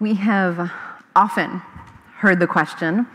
We 0.00 0.14
have 0.14 0.72
often 1.14 1.62
heard 2.16 2.40
the 2.40 2.46
question 2.46 3.06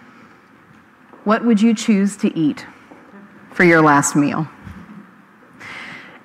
what 1.25 1.43
would 1.43 1.61
you 1.61 1.75
choose 1.75 2.15
to 2.17 2.35
eat 2.37 2.65
for 3.51 3.65
your 3.65 3.81
last 3.81 4.15
meal? 4.15 4.47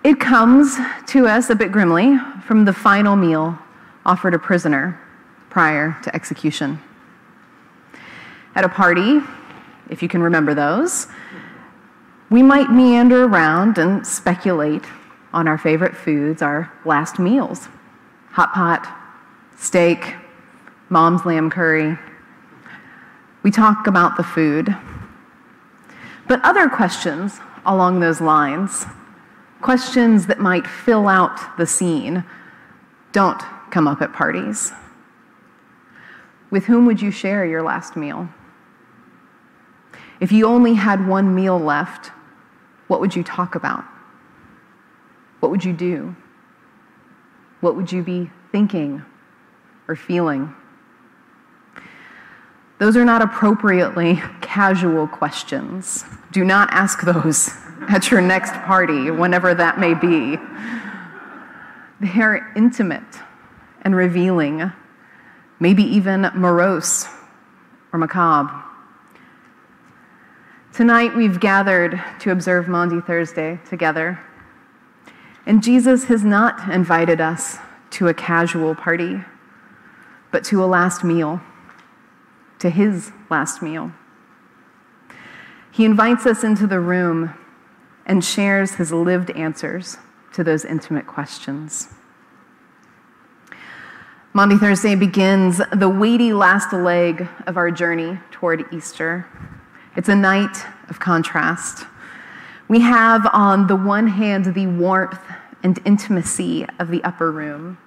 It 0.04 0.20
comes 0.20 0.76
to 1.08 1.26
us 1.26 1.50
a 1.50 1.56
bit 1.56 1.72
grimly 1.72 2.16
from 2.46 2.64
the 2.64 2.72
final 2.72 3.16
meal 3.16 3.58
offered 4.06 4.34
a 4.34 4.38
prisoner 4.38 5.00
prior 5.50 5.96
to 6.04 6.14
execution. 6.14 6.78
At 8.54 8.64
a 8.64 8.68
party, 8.68 9.20
if 9.90 10.02
you 10.02 10.08
can 10.08 10.22
remember 10.22 10.54
those, 10.54 11.08
we 12.30 12.42
might 12.42 12.70
meander 12.70 13.24
around 13.24 13.78
and 13.78 14.06
speculate 14.06 14.84
on 15.32 15.48
our 15.48 15.58
favorite 15.58 15.96
foods, 15.96 16.42
our 16.42 16.72
last 16.84 17.18
meals 17.18 17.68
hot 18.30 18.52
pot, 18.52 18.88
steak, 19.56 20.14
mom's 20.94 21.26
lamb 21.26 21.50
curry. 21.50 21.98
We 23.42 23.50
talk 23.50 23.88
about 23.88 24.16
the 24.16 24.22
food. 24.22 24.74
But 26.28 26.40
other 26.44 26.68
questions 26.68 27.40
along 27.66 27.98
those 27.98 28.20
lines, 28.20 28.86
questions 29.60 30.28
that 30.28 30.38
might 30.38 30.68
fill 30.68 31.08
out 31.08 31.58
the 31.58 31.66
scene, 31.66 32.24
don't 33.10 33.42
come 33.72 33.88
up 33.88 34.02
at 34.02 34.12
parties. 34.12 34.70
With 36.52 36.66
whom 36.66 36.86
would 36.86 37.02
you 37.02 37.10
share 37.10 37.44
your 37.44 37.62
last 37.62 37.96
meal? 37.96 38.28
If 40.20 40.30
you 40.30 40.46
only 40.46 40.74
had 40.74 41.08
one 41.08 41.34
meal 41.34 41.58
left, 41.58 42.12
what 42.86 43.00
would 43.00 43.16
you 43.16 43.24
talk 43.24 43.56
about? 43.56 43.82
What 45.40 45.50
would 45.50 45.64
you 45.64 45.72
do? 45.72 46.14
What 47.62 47.74
would 47.74 47.90
you 47.90 48.04
be 48.04 48.30
thinking 48.52 49.02
or 49.88 49.96
feeling? 49.96 50.54
Those 52.84 52.98
are 52.98 53.04
not 53.06 53.22
appropriately 53.22 54.22
casual 54.42 55.08
questions. 55.08 56.04
Do 56.32 56.44
not 56.44 56.68
ask 56.70 57.00
those 57.00 57.48
at 57.88 58.10
your 58.10 58.20
next 58.20 58.52
party, 58.52 59.10
whenever 59.10 59.54
that 59.54 59.80
may 59.80 59.94
be. 59.94 60.36
They 61.98 62.20
are 62.20 62.52
intimate 62.54 63.02
and 63.80 63.96
revealing, 63.96 64.70
maybe 65.58 65.82
even 65.82 66.30
morose 66.34 67.08
or 67.90 67.98
macabre. 67.98 68.62
Tonight 70.74 71.16
we've 71.16 71.40
gathered 71.40 72.04
to 72.20 72.32
observe 72.32 72.68
Maundy 72.68 73.00
Thursday 73.00 73.60
together. 73.66 74.20
And 75.46 75.62
Jesus 75.62 76.04
has 76.04 76.22
not 76.22 76.70
invited 76.70 77.18
us 77.18 77.56
to 77.92 78.08
a 78.08 78.12
casual 78.12 78.74
party, 78.74 79.24
but 80.30 80.44
to 80.44 80.62
a 80.62 80.66
last 80.66 81.02
meal, 81.02 81.40
to 82.58 82.70
his 82.70 83.12
last 83.30 83.62
meal. 83.62 83.92
He 85.70 85.84
invites 85.84 86.24
us 86.24 86.44
into 86.44 86.66
the 86.66 86.80
room 86.80 87.34
and 88.06 88.24
shares 88.24 88.74
his 88.74 88.92
lived 88.92 89.30
answers 89.30 89.98
to 90.32 90.44
those 90.44 90.64
intimate 90.64 91.06
questions. 91.06 91.88
Maundy 94.32 94.56
Thursday 94.56 94.96
begins 94.96 95.60
the 95.72 95.88
weighty 95.88 96.32
last 96.32 96.72
leg 96.72 97.28
of 97.46 97.56
our 97.56 97.70
journey 97.70 98.18
toward 98.32 98.64
Easter. 98.72 99.26
It's 99.96 100.08
a 100.08 100.16
night 100.16 100.56
of 100.88 100.98
contrast. 100.98 101.86
We 102.66 102.80
have, 102.80 103.28
on 103.32 103.68
the 103.68 103.76
one 103.76 104.08
hand, 104.08 104.54
the 104.54 104.66
warmth 104.66 105.20
and 105.62 105.78
intimacy 105.84 106.66
of 106.80 106.88
the 106.88 107.02
upper 107.04 107.30
room. 107.30 107.78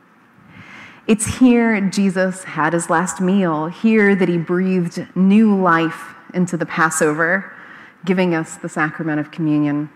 It's 1.08 1.38
here 1.38 1.80
Jesus 1.80 2.44
had 2.44 2.74
his 2.74 2.90
last 2.90 3.22
meal, 3.22 3.68
here 3.68 4.14
that 4.14 4.28
he 4.28 4.38
breathed 4.38 5.08
new 5.16 5.56
life 5.56 6.16
into 6.34 6.58
the 6.58 6.66
Passover, 6.66 7.54
giving 8.04 8.36
us 8.36 8.58
the 8.58 8.68
sacrament 8.68 9.18
of 9.18 9.32
communion. 9.32 9.90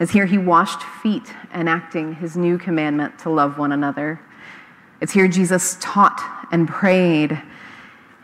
As 0.00 0.10
here 0.10 0.24
he 0.24 0.38
washed 0.38 0.82
feet, 0.82 1.34
enacting 1.54 2.14
his 2.14 2.34
new 2.34 2.56
commandment 2.56 3.18
to 3.18 3.28
love 3.28 3.58
one 3.58 3.72
another. 3.72 4.22
It's 5.02 5.12
here 5.12 5.28
Jesus 5.28 5.76
taught 5.82 6.48
and 6.50 6.66
prayed, 6.66 7.42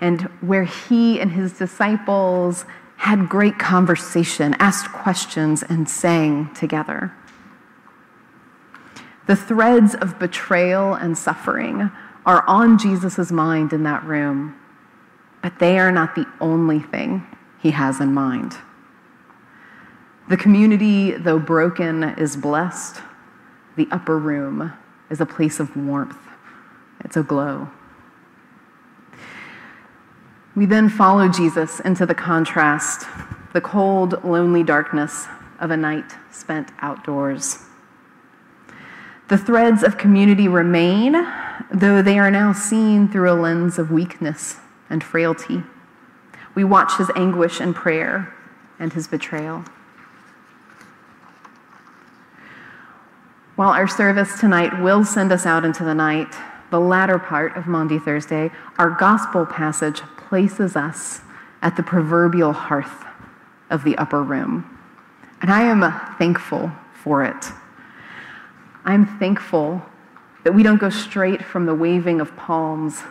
and 0.01 0.23
where 0.41 0.65
he 0.65 1.21
and 1.21 1.31
his 1.31 1.59
disciples 1.59 2.65
had 2.97 3.29
great 3.29 3.59
conversation, 3.59 4.57
asked 4.59 4.91
questions, 4.93 5.63
and 5.63 5.87
sang 5.87 6.55
together. 6.55 7.13
The 9.28 9.37
threads 9.37 9.94
of 9.94 10.19
betrayal 10.19 10.94
and 10.94 11.16
suffering 11.16 11.91
are 12.25 12.43
on 12.49 12.78
Jesus' 12.78 13.31
mind 13.31 13.75
in 13.75 13.83
that 13.83 14.03
room, 14.05 14.59
but 15.43 15.59
they 15.59 15.78
are 15.78 15.93
not 15.93 16.15
the 16.15 16.27
only 16.41 16.81
thing 16.81 17.27
he 17.61 17.72
has 17.72 18.00
in 18.00 18.15
mind. 18.15 18.56
The 20.31 20.38
community, 20.38 21.12
though 21.12 21.38
broken, 21.38 22.05
is 22.05 22.38
blessed. 22.38 23.03
The 23.77 23.87
upper 23.91 24.19
room 24.19 24.72
is 25.11 25.21
a 25.21 25.27
place 25.27 25.61
of 25.61 25.77
warmth, 25.77 26.17
it's 27.05 27.19
a 27.19 27.22
glow. 27.22 27.69
We 30.56 30.65
then 30.65 30.88
follow 30.88 31.28
Jesus 31.28 31.81
into 31.81 32.06
the 32.06 32.15
contrast, 32.15 33.06
the 33.53 33.61
cold, 33.61 34.25
lonely 34.25 34.62
darkness 34.62 35.27
of 35.61 35.71
a 35.71 35.77
night 35.77 36.15
spent 36.31 36.71
outdoors. 36.81 37.68
The 39.28 39.37
threads 39.37 39.83
of 39.83 39.99
community 39.99 40.49
remain, 40.49 41.12
though 41.71 42.00
they 42.00 42.19
are 42.19 42.31
now 42.31 42.55
seen 42.55 43.09
through 43.09 43.31
a 43.31 43.34
lens 43.34 43.78
of 43.78 43.91
weakness 43.91 44.56
and 44.89 45.05
frailty. 45.05 45.62
We 46.55 46.65
watch 46.65 46.97
his 46.97 47.11
anguish 47.15 47.61
and 47.61 47.75
prayer 47.75 48.34
and 48.78 48.93
his 48.94 49.06
betrayal. 49.06 49.65
While 53.55 53.71
our 53.71 53.87
service 53.87 54.41
tonight 54.41 54.81
will 54.81 55.05
send 55.05 55.31
us 55.31 55.44
out 55.44 55.65
into 55.65 55.84
the 55.84 55.94
night, 55.94 56.34
the 56.71 56.81
latter 56.81 57.19
part 57.19 57.55
of 57.55 57.67
Maundy 57.67 57.99
Thursday, 57.99 58.50
our 58.78 58.91
gospel 58.91 59.44
passage 59.44 60.00
places 60.17 60.75
us 60.75 61.21
at 61.61 61.77
the 61.77 61.83
proverbial 61.83 62.53
hearth 62.53 63.05
of 63.69 63.84
the 63.84 63.99
upper 63.99 64.22
room. 64.22 64.78
And 65.43 65.50
I 65.50 65.65
am 65.65 65.83
thankful 66.17 66.72
for 66.94 67.25
it. 67.25 67.53
I'm 68.88 69.04
thankful 69.19 69.82
that 70.44 70.54
we 70.54 70.62
don't 70.62 70.81
go 70.81 70.88
straight 70.88 71.44
from 71.44 71.66
the 71.66 71.75
waving 71.75 72.22
of 72.22 72.34
palms 72.38 73.03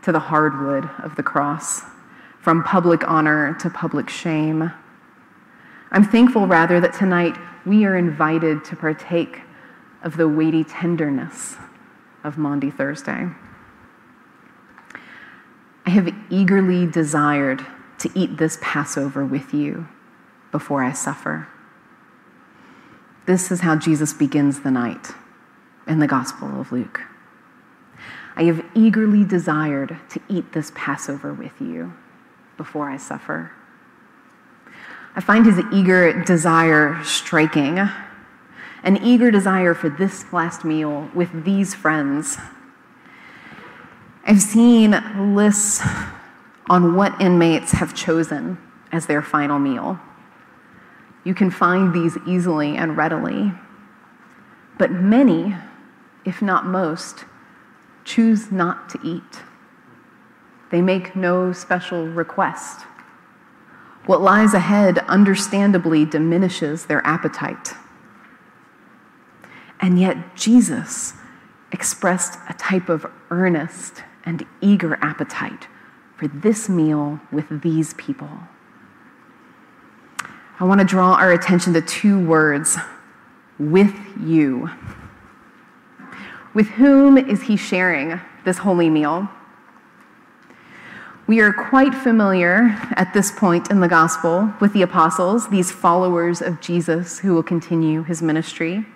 to 0.00 0.10
the 0.10 0.18
hardwood 0.18 0.88
of 1.02 1.14
the 1.16 1.22
cross, 1.22 1.82
from 2.40 2.64
public 2.64 3.06
honor 3.06 3.52
to 3.60 3.68
public 3.68 4.08
shame. 4.08 4.72
I'm 5.90 6.04
thankful, 6.04 6.46
rather, 6.46 6.80
that 6.80 6.94
tonight 6.94 7.36
we 7.66 7.84
are 7.84 7.98
invited 7.98 8.64
to 8.64 8.76
partake 8.76 9.42
of 10.02 10.16
the 10.16 10.26
weighty 10.26 10.64
tenderness 10.64 11.56
of 12.24 12.38
Maundy 12.38 12.70
Thursday. 12.70 13.28
I 15.84 15.90
have 15.90 16.14
eagerly 16.30 16.86
desired 16.86 17.66
to 17.98 18.10
eat 18.14 18.38
this 18.38 18.56
Passover 18.62 19.22
with 19.22 19.52
you 19.52 19.86
before 20.50 20.82
I 20.82 20.92
suffer. 20.92 21.46
This 23.26 23.50
is 23.50 23.60
how 23.60 23.76
Jesus 23.76 24.14
begins 24.14 24.60
the 24.60 24.70
night 24.70 25.12
in 25.86 25.98
the 25.98 26.06
Gospel 26.06 26.60
of 26.60 26.72
Luke. 26.72 27.02
I 28.36 28.44
have 28.44 28.64
eagerly 28.74 29.24
desired 29.24 29.96
to 30.10 30.20
eat 30.28 30.52
this 30.52 30.72
Passover 30.74 31.32
with 31.32 31.60
you 31.60 31.94
before 32.56 32.90
I 32.90 32.96
suffer. 32.96 33.52
I 35.14 35.20
find 35.20 35.46
his 35.46 35.58
eager 35.72 36.22
desire 36.24 37.02
striking, 37.02 37.78
an 38.82 38.96
eager 39.02 39.30
desire 39.30 39.72
for 39.74 39.88
this 39.88 40.32
last 40.32 40.64
meal 40.64 41.10
with 41.14 41.44
these 41.44 41.74
friends 41.74 42.36
I've 44.28 44.42
seen 44.42 44.90
lists 45.36 45.80
on 46.68 46.96
what 46.96 47.20
inmates 47.20 47.70
have 47.70 47.94
chosen 47.94 48.58
as 48.90 49.06
their 49.06 49.22
final 49.22 49.60
meal. 49.60 50.00
You 51.22 51.32
can 51.32 51.48
find 51.48 51.94
these 51.94 52.18
easily 52.26 52.76
and 52.76 52.96
readily. 52.96 53.52
But 54.78 54.90
many, 54.90 55.54
if 56.26 56.42
not 56.42 56.66
most, 56.66 57.24
choose 58.04 58.52
not 58.52 58.90
to 58.90 59.00
eat. 59.02 59.42
They 60.70 60.82
make 60.82 61.16
no 61.16 61.52
special 61.52 62.06
request. 62.08 62.82
What 64.04 64.20
lies 64.20 64.52
ahead 64.52 64.98
understandably 65.08 66.04
diminishes 66.04 66.86
their 66.86 67.04
appetite. 67.06 67.74
And 69.80 69.98
yet, 69.98 70.36
Jesus 70.36 71.14
expressed 71.72 72.38
a 72.48 72.54
type 72.54 72.88
of 72.88 73.06
earnest 73.30 74.02
and 74.24 74.44
eager 74.60 74.98
appetite 75.00 75.68
for 76.16 76.28
this 76.28 76.68
meal 76.68 77.20
with 77.30 77.62
these 77.62 77.94
people. 77.94 78.30
I 80.58 80.64
want 80.64 80.80
to 80.80 80.86
draw 80.86 81.14
our 81.14 81.32
attention 81.32 81.74
to 81.74 81.82
two 81.82 82.24
words 82.24 82.78
with 83.58 83.94
you. 84.20 84.70
With 86.56 86.68
whom 86.68 87.18
is 87.18 87.42
he 87.42 87.58
sharing 87.58 88.18
this 88.46 88.56
holy 88.56 88.88
meal? 88.88 89.28
We 91.26 91.40
are 91.40 91.52
quite 91.52 91.94
familiar 91.94 92.74
at 92.92 93.12
this 93.12 93.30
point 93.30 93.70
in 93.70 93.80
the 93.80 93.88
gospel 93.88 94.54
with 94.58 94.72
the 94.72 94.80
apostles, 94.80 95.50
these 95.50 95.70
followers 95.70 96.40
of 96.40 96.62
Jesus 96.62 97.18
who 97.18 97.34
will 97.34 97.42
continue 97.42 98.04
his 98.04 98.22
ministry. 98.22 98.86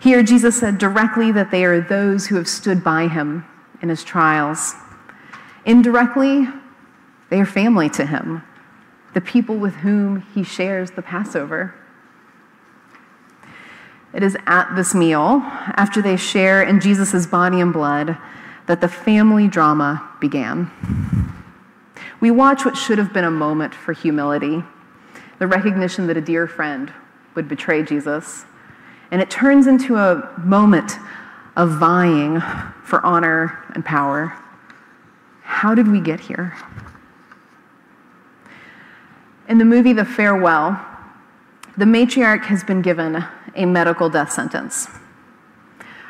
Here, 0.00 0.22
Jesus 0.22 0.58
said 0.58 0.78
directly 0.78 1.30
that 1.30 1.50
they 1.50 1.66
are 1.66 1.82
those 1.82 2.28
who 2.28 2.36
have 2.36 2.48
stood 2.48 2.82
by 2.82 3.06
him 3.06 3.44
in 3.82 3.90
his 3.90 4.02
trials. 4.02 4.74
Indirectly, 5.66 6.48
they 7.28 7.38
are 7.38 7.44
family 7.44 7.90
to 7.90 8.06
him, 8.06 8.42
the 9.12 9.20
people 9.20 9.56
with 9.56 9.74
whom 9.74 10.22
he 10.34 10.42
shares 10.42 10.92
the 10.92 11.02
Passover. 11.02 11.74
It 14.12 14.22
is 14.22 14.36
at 14.46 14.74
this 14.74 14.94
meal, 14.94 15.40
after 15.76 16.00
they 16.00 16.16
share 16.16 16.62
in 16.62 16.80
Jesus' 16.80 17.26
body 17.26 17.60
and 17.60 17.72
blood, 17.72 18.16
that 18.66 18.80
the 18.80 18.88
family 18.88 19.48
drama 19.48 20.08
began. 20.20 20.70
We 22.20 22.30
watch 22.30 22.64
what 22.64 22.76
should 22.76 22.98
have 22.98 23.12
been 23.12 23.24
a 23.24 23.30
moment 23.30 23.74
for 23.74 23.92
humility, 23.92 24.64
the 25.38 25.46
recognition 25.46 26.06
that 26.06 26.16
a 26.16 26.20
dear 26.20 26.46
friend 26.46 26.92
would 27.34 27.48
betray 27.48 27.82
Jesus. 27.82 28.44
And 29.10 29.22
it 29.22 29.30
turns 29.30 29.66
into 29.66 29.96
a 29.96 30.32
moment 30.38 30.92
of 31.56 31.78
vying 31.78 32.40
for 32.82 33.04
honor 33.04 33.62
and 33.74 33.84
power. 33.84 34.36
How 35.42 35.74
did 35.74 35.88
we 35.88 36.00
get 36.00 36.20
here? 36.20 36.56
In 39.48 39.58
the 39.58 39.64
movie 39.64 39.92
The 39.92 40.04
Farewell, 40.04 40.78
the 41.76 41.84
matriarch 41.84 42.44
has 42.46 42.64
been 42.64 42.82
given 42.82 43.24
a 43.54 43.64
medical 43.64 44.08
death 44.08 44.32
sentence. 44.32 44.88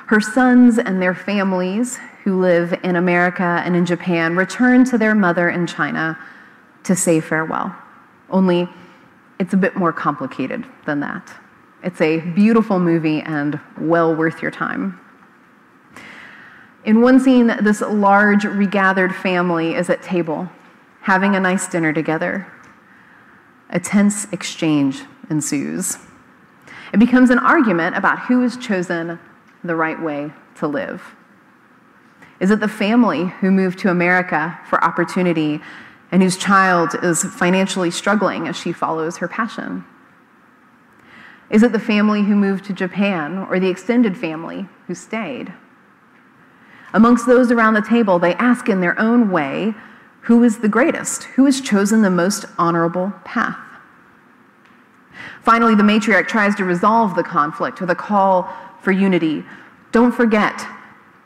Her 0.07 0.21
sons 0.21 0.79
and 0.79 1.03
their 1.03 1.15
families 1.15 1.99
who 2.25 2.41
live 2.41 2.79
in 2.83 2.97
America 2.97 3.63
and 3.65 3.77
in 3.77 3.85
Japan 3.85 4.37
return 4.37 4.85
to 4.87 4.99
their 4.99 5.15
mother 5.15 5.51
in 5.51 5.67
China 5.67 6.19
to 6.85 6.97
say 6.97 7.21
farewell. 7.21 7.75
Only 8.31 8.69
it's 9.39 9.55
a 9.55 9.57
bit 9.57 9.77
more 9.77 9.93
complicated 9.93 10.65
than 10.87 11.01
that. 11.01 11.33
It's 11.83 12.01
a 12.01 12.21
beautiful 12.21 12.81
movie 12.81 13.21
and 13.21 13.61
well 13.79 14.15
worth 14.15 14.43
your 14.43 14.51
time. 14.51 14.99
In 16.85 17.03
one 17.03 17.21
scene, 17.21 17.49
this 17.63 17.83
large 17.83 18.45
regathered 18.45 19.15
family 19.15 19.75
is 19.75 19.91
at 19.91 20.03
table, 20.03 20.49
having 21.03 21.37
a 21.37 21.41
nice 21.41 21.69
dinner 21.69 21.93
together. 21.93 22.47
A 23.71 23.79
tense 23.79 24.27
exchange 24.33 25.03
ensues. 25.29 25.99
It 26.93 26.99
becomes 26.99 27.31
an 27.31 27.39
argument 27.39 27.97
about 27.97 28.21
who 28.21 28.43
has 28.43 28.57
chosen 28.57 29.19
the 29.65 29.77
right 29.77 30.01
way 30.01 30.33
to 30.57 30.67
live. 30.67 31.03
Is 32.41 32.51
it 32.51 32.61
the 32.61 32.69
family 32.69 33.27
who 33.41 33.51
moved 33.51 33.79
to 33.81 33.91
America 33.91 34.59
for 34.69 34.83
opportunity 34.83 35.61
and 36.11 36.23
whose 36.23 36.37
child 36.37 36.95
is 37.03 37.25
financially 37.25 37.91
struggling 37.91 38.49
as 38.49 38.57
she 38.57 38.73
follows 38.73 39.19
her 39.19 39.29
passion? 39.29 39.85
Is 41.51 41.63
it 41.63 41.73
the 41.73 41.81
family 41.81 42.23
who 42.23 42.37
moved 42.37 42.65
to 42.67 42.73
Japan 42.73 43.39
or 43.39 43.59
the 43.59 43.69
extended 43.69 44.17
family 44.17 44.69
who 44.87 44.95
stayed? 44.95 45.53
Amongst 46.93 47.27
those 47.27 47.51
around 47.51 47.75
the 47.75 47.83
table, 47.83 48.19
they 48.19 48.35
ask 48.35 48.69
in 48.69 48.81
their 48.81 48.99
own 48.99 49.31
way 49.31 49.75
who 50.23 50.43
is 50.45 50.59
the 50.59 50.69
greatest, 50.69 51.25
who 51.25 51.45
has 51.45 51.61
chosen 51.61 52.03
the 52.03 52.11
most 52.11 52.45
honorable 52.59 53.13
path. 53.25 53.59
Finally, 55.43 55.75
the 55.75 55.83
matriarch 55.83 56.29
tries 56.29 56.55
to 56.57 56.65
resolve 56.65 57.15
the 57.15 57.23
conflict 57.23 57.81
with 57.81 57.91
a 57.91 57.95
call 57.95 58.49
for 58.83 58.93
unity. 58.93 59.45
Don't 59.93 60.13
forget, 60.13 60.67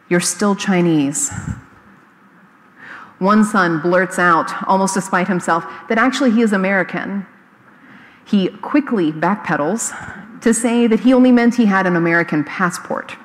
you're 0.09 0.21
still 0.21 0.55
Chinese. 0.55 1.31
One 3.19 3.44
son 3.44 3.81
blurts 3.81 4.19
out, 4.19 4.50
almost 4.67 4.94
despite 4.94 5.29
himself, 5.29 5.65
that 5.89 5.99
actually 5.99 6.33
he 6.33 6.43
is 6.43 6.53
American. 6.53 7.27
He 8.25 8.49
quickly 8.49 9.12
backpedals 9.12 9.93
to 10.41 10.53
say 10.53 10.87
that 10.87 11.00
he 11.00 11.15
only 11.15 11.31
meant 11.31 11.55
he 11.55 11.67
had 11.67 11.87
an 11.87 11.97
American 11.97 12.45
passport. 12.45 13.17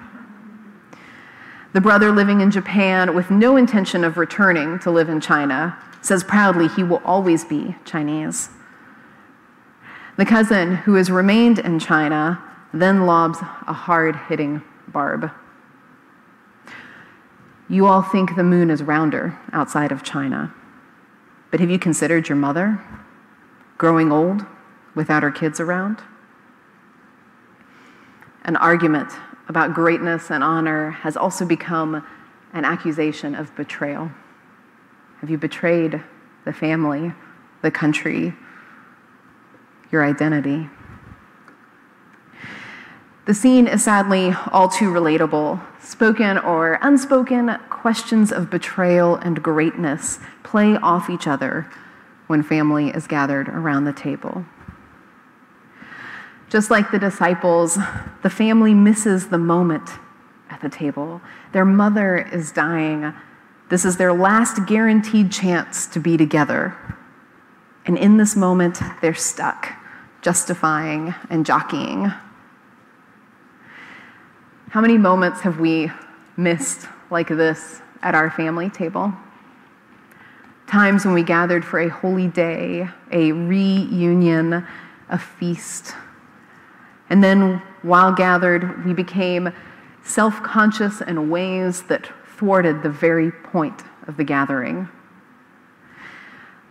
The 1.74 1.81
brother 1.81 2.12
living 2.12 2.42
in 2.42 2.52
Japan 2.52 3.16
with 3.16 3.30
no 3.30 3.58
intention 3.58 4.04
of 4.04 4.18
returning 4.18 4.80
to 4.80 4.92
live 4.92 5.10
in 5.10 5.20
China 5.20 5.78
says 6.02 6.24
proudly 6.24 6.68
he 6.68 6.84
will 6.84 7.02
always 7.04 7.44
be 7.44 7.75
Chinese. 7.86 8.50
The 10.18 10.25
cousin 10.25 10.78
who 10.78 10.96
has 10.96 11.12
remained 11.12 11.60
in 11.60 11.78
China 11.78 12.42
then 12.74 13.06
lobs 13.06 13.38
a 13.40 13.74
hard 13.74 14.16
hitting 14.16 14.64
barb. 14.88 15.30
You 17.69 17.86
all 17.86 18.02
think 18.02 18.36
the 18.36 18.44
moon 18.44 18.72
is 18.72 18.81
rounder 18.81 19.38
outside 19.54 19.92
of 19.92 20.02
China. 20.02 20.54
But 21.52 21.60
have 21.60 21.69
you 21.69 21.78
considered 21.78 22.28
your 22.28 22.36
mother 22.36 22.81
growing 23.78 24.12
old 24.12 24.44
without 24.96 25.22
her 25.22 25.31
kids 25.31 25.60
around? 25.60 26.02
An 28.44 28.56
argument 28.56 29.12
about 29.48 29.75
greatness 29.75 30.31
and 30.31 30.44
honor 30.44 30.92
has 30.92 31.16
also 31.16 31.46
become 31.46 32.04
an 32.54 32.66
accusation 32.66 33.36
of 33.36 33.56
betrayal. 33.56 34.12
Have 35.20 35.30
you 35.30 35.38
betrayed 35.38 36.02
the 36.44 36.54
family, 36.54 37.13
the 37.62 37.72
country, 37.72 38.34
your 39.92 40.04
identity? 40.04 40.69
The 43.25 43.34
scene 43.34 43.68
is 43.68 43.84
sadly 43.84 44.34
all 44.54 44.69
too 44.69 44.89
relatable. 44.89 45.62
Spoken 45.81 46.38
or 46.38 46.80
unspoken 46.81 47.57
questions 47.69 48.31
of 48.31 48.50
betrayal 48.50 49.16
and 49.16 49.44
greatness 49.44 50.19
play 50.44 50.78
off 50.78 51.10
each 51.10 51.28
other 51.28 51.69
when 52.28 52.42
family 52.42 52.89
is 52.89 53.06
gathered 53.06 53.50
around 53.50 53.84
the 53.84 53.92
table. 53.92 54.45
Just 56.50 56.72
like 56.72 56.92
the 56.92 57.00
disciples, 57.00 57.78
the 58.24 58.30
family 58.30 58.74
misses 58.74 59.28
the 59.28 59.38
moment 59.38 59.89
at 60.50 60.62
the 60.62 60.69
table. 60.69 61.22
Their 61.51 61.66
mother 61.66 62.18
is 62.18 62.54
dying. 62.54 63.13
This 63.69 63.84
is 63.84 63.98
their 63.98 64.13
last 64.13 64.66
guaranteed 64.66 65.34
chance 65.34 65.86
to 65.88 66.00
be 66.00 66.16
together. 66.16 66.78
And 67.88 67.98
in 67.98 68.18
this 68.18 68.36
moment, 68.36 68.80
they're 69.01 69.16
stuck, 69.16 69.74
justifying 70.22 71.16
and 71.30 71.45
jockeying 71.45 72.12
how 74.69 74.81
many 74.81 74.98
moments 74.98 75.42
have 75.42 75.60
we 75.60 75.89
missed 76.36 76.88
like 77.10 77.30
this 77.30 77.81
at 78.01 78.16
our 78.16 78.30
family 78.30 78.69
table? 78.69 79.13
Times 80.68 81.06
when 81.06 81.13
we 81.13 81.24
gathered 81.24 81.63
for 81.63 81.79
a 81.79 81.89
holy 81.89 82.27
day, 82.27 82.89
a 83.12 83.32
reunion, 83.32 84.67
a 85.10 85.17
feast. 85.17 85.96
And 87.10 87.24
then, 87.24 87.62
while 87.82 88.12
gathered, 88.13 88.86
we 88.86 88.94
became 88.94 89.53
self 90.03 90.44
conscious 90.44 91.00
in 91.00 91.29
ways 91.29 91.84
that 91.84 92.12
thwarted 92.36 92.84
the 92.84 92.89
very 92.89 93.32
point 93.32 93.82
of 94.08 94.17
the 94.17 94.25
gathering. 94.25 94.89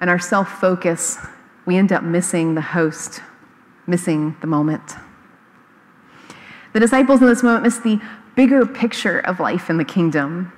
And 0.01 0.11
our 0.11 0.19
self 0.19 0.61
focus, 0.61 1.19
we 1.65 1.77
end 1.77 1.93
up 1.93 2.03
missing 2.03 2.55
the 2.55 2.61
host, 2.61 3.21
missing 3.87 4.37
the 4.41 4.47
moment. 4.47 4.95
The 6.73 6.81
disciples 6.81 7.23
in 7.23 7.29
this 7.29 7.43
moment 7.43 7.65
missed 7.65 7.83
the 7.83 8.01
bigger 8.35 8.67
picture 8.67 9.21
of 9.21 9.41
life 9.41 9.71
in 9.71 9.79
the 9.79 9.85
kingdom. 9.85 10.53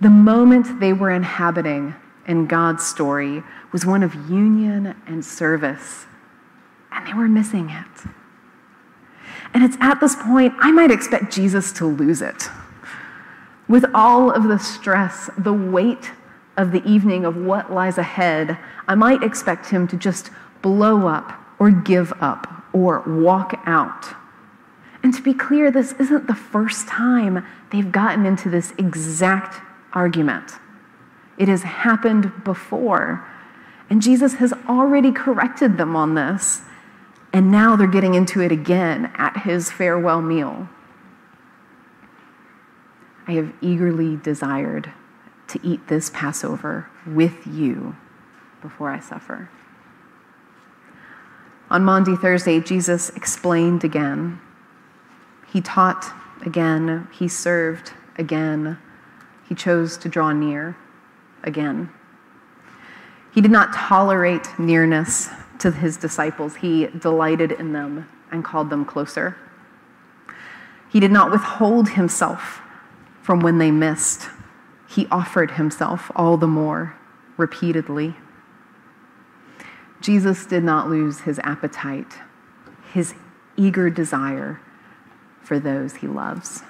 The 0.00 0.10
moment 0.10 0.80
they 0.80 0.92
were 0.92 1.10
inhabiting 1.10 1.94
in 2.26 2.46
God's 2.46 2.84
story 2.84 3.42
was 3.72 3.86
one 3.86 4.02
of 4.02 4.14
union 4.30 4.96
and 5.06 5.24
service, 5.24 6.06
and 6.90 7.06
they 7.06 7.14
were 7.14 7.28
missing 7.28 7.70
it. 7.70 8.10
And 9.54 9.62
it's 9.62 9.76
at 9.80 10.00
this 10.00 10.16
point 10.16 10.54
I 10.58 10.72
might 10.72 10.90
expect 10.90 11.32
Jesus 11.32 11.72
to 11.72 11.86
lose 11.86 12.22
it. 12.22 12.48
With 13.68 13.84
all 13.94 14.30
of 14.30 14.44
the 14.44 14.58
stress, 14.58 15.30
the 15.38 15.52
weight 15.52 16.10
of 16.60 16.72
the 16.72 16.84
evening 16.84 17.24
of 17.24 17.36
what 17.36 17.72
lies 17.72 17.96
ahead, 17.96 18.58
I 18.86 18.94
might 18.94 19.22
expect 19.22 19.70
him 19.70 19.88
to 19.88 19.96
just 19.96 20.30
blow 20.62 21.06
up 21.06 21.32
or 21.58 21.70
give 21.70 22.12
up 22.20 22.64
or 22.72 23.00
walk 23.00 23.60
out. 23.64 24.14
And 25.02 25.14
to 25.14 25.22
be 25.22 25.32
clear, 25.32 25.70
this 25.70 25.92
isn't 25.92 26.26
the 26.26 26.34
first 26.34 26.86
time 26.86 27.46
they've 27.70 27.90
gotten 27.90 28.26
into 28.26 28.50
this 28.50 28.72
exact 28.76 29.62
argument. 29.94 30.52
It 31.38 31.48
has 31.48 31.62
happened 31.62 32.44
before. 32.44 33.26
And 33.88 34.02
Jesus 34.02 34.34
has 34.34 34.52
already 34.68 35.10
corrected 35.10 35.78
them 35.78 35.96
on 35.96 36.14
this. 36.14 36.60
And 37.32 37.50
now 37.50 37.76
they're 37.76 37.86
getting 37.86 38.14
into 38.14 38.42
it 38.42 38.52
again 38.52 39.10
at 39.14 39.44
his 39.44 39.70
farewell 39.70 40.20
meal. 40.20 40.68
I 43.26 43.32
have 43.32 43.52
eagerly 43.62 44.16
desired 44.16 44.92
to 45.50 45.60
eat 45.66 45.88
this 45.88 46.10
Passover 46.10 46.88
with 47.06 47.46
you 47.46 47.96
before 48.62 48.90
I 48.90 49.00
suffer. 49.00 49.50
On 51.70 51.84
Maundy 51.84 52.16
Thursday, 52.16 52.60
Jesus 52.60 53.10
explained 53.10 53.84
again 53.84 54.40
he 55.52 55.60
taught 55.60 56.12
again, 56.46 57.08
he 57.12 57.26
served 57.26 57.92
again, 58.16 58.78
he 59.48 59.54
chose 59.54 59.96
to 59.98 60.08
draw 60.08 60.32
near 60.32 60.76
again. 61.42 61.90
He 63.34 63.40
did 63.40 63.50
not 63.50 63.72
tolerate 63.72 64.46
nearness 64.58 65.28
to 65.58 65.72
his 65.72 65.96
disciples, 65.96 66.56
he 66.56 66.86
delighted 66.86 67.52
in 67.52 67.72
them 67.72 68.08
and 68.30 68.44
called 68.44 68.70
them 68.70 68.84
closer. 68.84 69.36
He 70.88 71.00
did 71.00 71.10
not 71.10 71.30
withhold 71.30 71.90
himself 71.90 72.60
from 73.22 73.40
when 73.40 73.58
they 73.58 73.70
missed, 73.70 74.28
he 74.90 75.06
offered 75.10 75.52
himself 75.52 76.10
all 76.16 76.36
the 76.36 76.48
more 76.48 76.96
repeatedly. 77.36 78.16
Jesus 80.00 80.46
did 80.46 80.64
not 80.64 80.88
lose 80.88 81.20
his 81.20 81.38
appetite, 81.44 82.14
his 82.92 83.14
eager 83.56 83.88
desire 83.88 84.60
for 85.42 85.60
those 85.60 85.96
he 85.96 86.08
loves. 86.08 86.64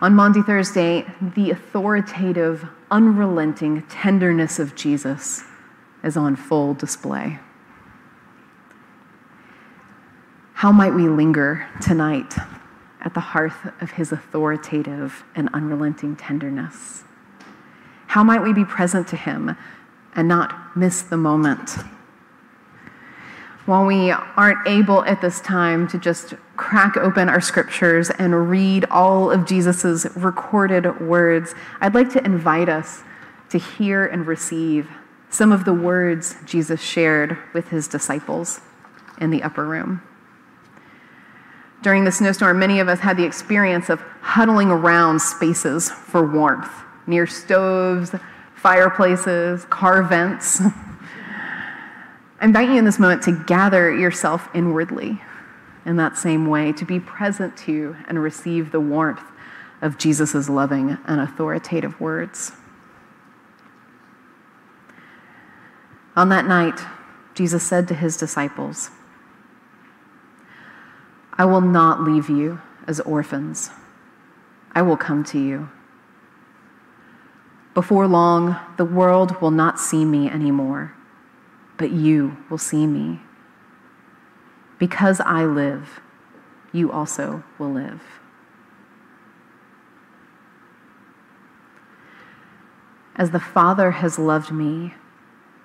On 0.00 0.14
Maundy 0.14 0.42
Thursday, 0.42 1.06
the 1.20 1.50
authoritative, 1.50 2.68
unrelenting 2.90 3.82
tenderness 3.82 4.58
of 4.58 4.74
Jesus 4.74 5.44
is 6.02 6.16
on 6.16 6.34
full 6.34 6.74
display. 6.74 7.38
How 10.54 10.72
might 10.72 10.94
we 10.94 11.08
linger 11.08 11.68
tonight 11.80 12.34
at 13.04 13.14
the 13.14 13.20
hearth 13.20 13.70
of 13.80 13.92
his 13.92 14.10
authoritative 14.10 15.24
and 15.34 15.48
unrelenting 15.52 16.16
tenderness? 16.16 17.04
How 18.08 18.24
might 18.24 18.42
we 18.42 18.52
be 18.52 18.64
present 18.64 19.06
to 19.08 19.16
him 19.16 19.56
and 20.16 20.26
not 20.26 20.76
miss 20.76 21.02
the 21.02 21.16
moment? 21.16 21.70
While 23.66 23.86
we 23.86 24.10
aren't 24.10 24.66
able 24.66 25.04
at 25.04 25.20
this 25.20 25.40
time 25.40 25.88
to 25.88 25.98
just 25.98 26.34
crack 26.56 26.96
open 26.96 27.28
our 27.28 27.40
scriptures 27.40 28.10
and 28.10 28.50
read 28.50 28.84
all 28.90 29.30
of 29.30 29.46
Jesus' 29.46 30.06
recorded 30.16 31.00
words, 31.00 31.54
I'd 31.80 31.94
like 31.94 32.10
to 32.10 32.24
invite 32.24 32.68
us 32.68 33.02
to 33.50 33.58
hear 33.58 34.04
and 34.04 34.26
receive 34.26 34.88
some 35.30 35.50
of 35.50 35.64
the 35.64 35.72
words 35.72 36.36
Jesus 36.44 36.80
shared 36.80 37.38
with 37.52 37.68
his 37.68 37.88
disciples 37.88 38.60
in 39.18 39.30
the 39.30 39.42
upper 39.42 39.64
room. 39.64 40.02
During 41.84 42.04
the 42.04 42.12
snowstorm, 42.12 42.58
many 42.58 42.80
of 42.80 42.88
us 42.88 43.00
had 43.00 43.18
the 43.18 43.24
experience 43.24 43.90
of 43.90 44.00
huddling 44.22 44.70
around 44.70 45.20
spaces 45.20 45.90
for 45.90 46.24
warmth 46.26 46.72
near 47.06 47.26
stoves, 47.26 48.10
fireplaces, 48.54 49.66
car 49.66 50.02
vents. 50.02 50.62
I 52.40 52.46
invite 52.46 52.70
you 52.70 52.76
in 52.76 52.86
this 52.86 52.98
moment 52.98 53.22
to 53.24 53.32
gather 53.46 53.94
yourself 53.94 54.48
inwardly 54.54 55.20
in 55.84 55.96
that 55.96 56.16
same 56.16 56.46
way, 56.46 56.72
to 56.72 56.86
be 56.86 56.98
present 56.98 57.54
to 57.58 57.94
and 58.08 58.22
receive 58.22 58.72
the 58.72 58.80
warmth 58.80 59.20
of 59.82 59.98
Jesus' 59.98 60.48
loving 60.48 60.96
and 61.04 61.20
authoritative 61.20 62.00
words. 62.00 62.52
On 66.16 66.30
that 66.30 66.46
night, 66.46 66.80
Jesus 67.34 67.62
said 67.62 67.86
to 67.88 67.94
his 67.94 68.16
disciples, 68.16 68.90
I 71.36 71.44
will 71.44 71.60
not 71.60 72.02
leave 72.02 72.28
you 72.28 72.60
as 72.86 73.00
orphans. 73.00 73.70
I 74.72 74.82
will 74.82 74.96
come 74.96 75.24
to 75.24 75.38
you. 75.38 75.68
Before 77.74 78.06
long, 78.06 78.56
the 78.76 78.84
world 78.84 79.40
will 79.40 79.50
not 79.50 79.80
see 79.80 80.04
me 80.04 80.28
anymore 80.28 80.94
but 81.76 81.90
you 81.90 82.36
will 82.48 82.58
see 82.58 82.86
me. 82.86 83.20
Because 84.78 85.20
I 85.20 85.44
live, 85.44 86.00
you 86.72 86.90
also 86.90 87.44
will 87.58 87.72
live. 87.72 88.02
As 93.16 93.30
the 93.30 93.40
Father 93.40 93.92
has 93.92 94.18
loved 94.18 94.50
me, 94.50 94.94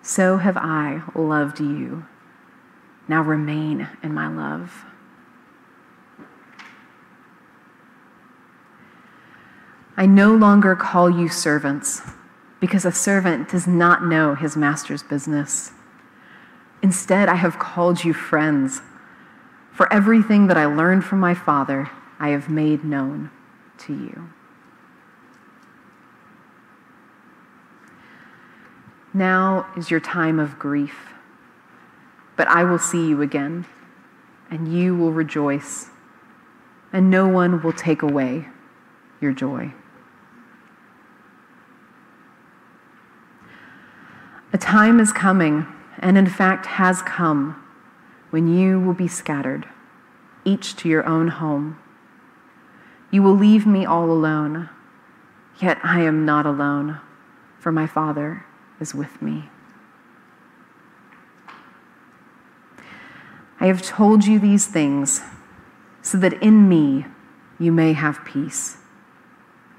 so 0.01 0.37
have 0.37 0.57
I 0.57 1.01
loved 1.15 1.59
you. 1.59 2.05
Now 3.07 3.23
remain 3.23 3.89
in 4.03 4.13
my 4.13 4.27
love. 4.27 4.85
I 9.99 10.05
no 10.05 10.33
longer 10.33 10.77
call 10.77 11.09
you 11.09 11.27
servants, 11.27 12.01
because 12.61 12.85
a 12.85 12.91
servant 12.91 13.49
does 13.49 13.67
not 13.67 14.05
know 14.05 14.33
his 14.33 14.55
master's 14.55 15.03
business. 15.03 15.73
Instead, 16.81 17.27
I 17.27 17.35
have 17.35 17.59
called 17.59 18.05
you 18.05 18.13
friends. 18.13 18.81
For 19.73 19.91
everything 19.91 20.47
that 20.47 20.55
I 20.55 20.67
learned 20.67 21.03
from 21.03 21.19
my 21.19 21.33
Father, 21.33 21.91
I 22.17 22.29
have 22.29 22.49
made 22.49 22.85
known 22.85 23.29
to 23.79 23.93
you. 23.93 24.29
Now 29.13 29.67
is 29.75 29.91
your 29.91 29.99
time 29.99 30.39
of 30.39 30.57
grief, 30.57 31.09
but 32.37 32.47
I 32.47 32.63
will 32.63 32.79
see 32.79 33.05
you 33.05 33.21
again, 33.21 33.65
and 34.49 34.73
you 34.73 34.95
will 34.95 35.11
rejoice, 35.11 35.89
and 36.93 37.11
no 37.11 37.27
one 37.27 37.61
will 37.61 37.73
take 37.73 38.01
away 38.01 38.47
your 39.19 39.33
joy. 39.33 39.73
A 44.51 44.57
time 44.57 44.99
is 44.99 45.11
coming 45.11 45.67
and 45.99 46.17
in 46.17 46.27
fact 46.27 46.65
has 46.65 47.01
come, 47.01 47.63
when 48.31 48.47
you 48.47 48.79
will 48.79 48.93
be 48.93 49.07
scattered, 49.07 49.67
each 50.43 50.75
to 50.77 50.89
your 50.89 51.05
own 51.05 51.27
home. 51.27 51.77
You 53.11 53.21
will 53.21 53.35
leave 53.35 53.67
me 53.67 53.85
all 53.85 54.09
alone, 54.09 54.69
yet 55.59 55.77
I 55.83 56.01
am 56.01 56.25
not 56.25 56.45
alone, 56.45 56.99
for 57.59 57.71
my 57.71 57.85
Father 57.85 58.45
is 58.79 58.95
with 58.95 59.21
me. 59.21 59.49
I 63.59 63.67
have 63.67 63.81
told 63.81 64.25
you 64.25 64.39
these 64.39 64.65
things 64.65 65.21
so 66.01 66.17
that 66.17 66.41
in 66.41 66.69
me 66.69 67.05
you 67.59 67.71
may 67.71 67.93
have 67.93 68.23
peace. 68.23 68.77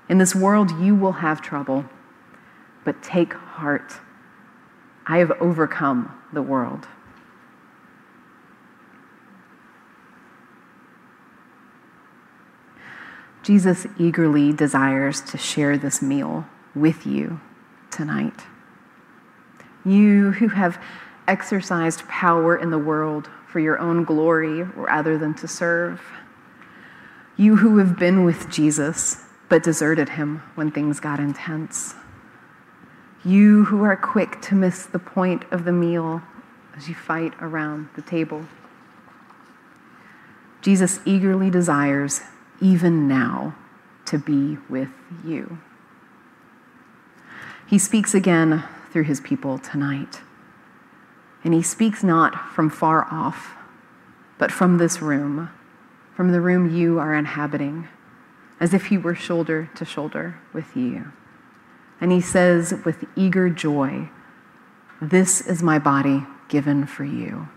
In 0.09 0.19
this 0.19 0.35
world 0.35 0.71
you 0.79 0.95
will 0.95 1.13
have 1.13 1.41
trouble, 1.41 1.87
but 2.85 3.03
take 3.03 3.33
heart. 3.33 4.01
I 5.07 5.19
have 5.19 5.33
overcome 5.41 6.17
the 6.33 6.43
world. 6.43 6.87
Jesus 13.43 13.87
eagerly 13.99 14.53
desires 14.53 15.21
to 15.23 15.39
share 15.39 15.79
this 15.79 16.03
meal 16.03 16.47
with 16.75 17.07
you 17.07 17.41
tonight. 17.91 18.45
You 19.85 20.33
who 20.33 20.49
have 20.49 20.81
exercised 21.27 22.07
power 22.07 22.57
in 22.57 22.71
the 22.71 22.79
world 22.79 23.31
for 23.49 23.61
your 23.61 23.79
own 23.79 24.05
glory 24.05 24.63
rather 24.63 25.17
than 25.17 25.35
to 25.35 25.49
serve. 25.49 26.01
You 27.37 27.57
who 27.57 27.79
have 27.79 27.99
been 27.99 28.25
with 28.25 28.51
Jesus 28.51 29.25
but 29.49 29.63
deserted 29.63 30.11
him 30.11 30.43
when 30.55 30.71
things 30.71 31.01
got 31.01 31.19
intense. 31.19 31.95
You 33.25 33.65
who 33.65 33.83
are 33.83 33.97
quick 33.97 34.41
to 34.43 34.55
miss 34.55 34.87
the 34.87 34.99
point 34.99 35.45
of 35.51 35.65
the 35.65 35.73
meal 35.73 36.23
as 36.75 36.89
you 36.89 36.95
fight 36.95 37.35
around 37.41 37.89
the 37.95 38.03
table. 38.03 38.47
Jesus 40.63 41.01
eagerly 41.05 41.51
desires, 41.51 42.23
even 42.61 43.07
now, 43.07 43.55
to 44.07 44.19
be 44.19 44.59
with 44.69 44.89
you. 45.25 45.59
He 47.67 47.79
speaks 47.79 48.15
again 48.15 48.65
through 48.91 49.05
his 49.05 49.21
people 49.21 49.59
tonight. 49.59 50.21
And 51.45 51.55
he 51.55 51.63
speaks 51.63 52.03
not 52.03 52.53
from 52.55 52.69
far 52.69 53.07
off, 53.11 53.55
but 54.39 54.51
from 54.51 54.79
this 54.79 55.01
room, 55.01 55.51
from 56.15 56.33
the 56.33 56.41
room 56.41 56.75
you 56.75 56.99
are 56.99 57.15
inhabiting, 57.15 57.89
as 58.59 58.75
if 58.75 58.87
he 58.87 58.99
were 58.99 59.15
shoulder 59.15 59.71
to 59.77 59.85
shoulder 59.85 60.39
with 60.53 60.77
you. 60.77 61.13
And 62.01 62.11
he 62.11 62.21
says 62.21 62.75
with 62.85 63.05
eager 63.15 63.51
joy, 63.51 64.09
This 65.01 65.41
is 65.41 65.63
my 65.63 65.79
body 65.79 66.25
given 66.49 66.87
for 66.87 67.05
you. 67.05 67.49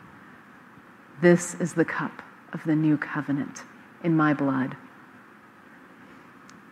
This 1.21 1.55
is 1.55 1.73
the 1.73 1.85
cup 1.85 2.21
of 2.51 2.63
the 2.65 2.75
new 2.75 2.97
covenant 2.97 3.63
in 4.03 4.15
my 4.15 4.33
blood. 4.33 4.75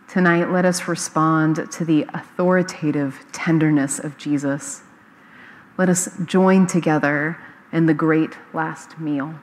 Tonight, 0.06 0.50
let 0.50 0.66
us 0.66 0.86
respond 0.86 1.70
to 1.72 1.84
the 1.86 2.04
authoritative 2.12 3.24
tenderness 3.32 3.98
of 3.98 4.18
Jesus. 4.18 4.82
Let 5.78 5.88
us 5.88 6.10
join 6.26 6.66
together 6.66 7.38
in 7.72 7.86
the 7.86 7.94
great 7.94 8.36
last 8.52 9.00
meal. 9.00 9.40